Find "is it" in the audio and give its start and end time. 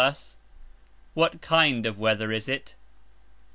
2.31-2.73